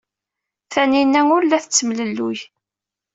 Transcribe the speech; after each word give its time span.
Tanina 0.73 1.21
ur 1.35 1.43
la 1.45 1.59
tettemlelluy. 1.63 2.39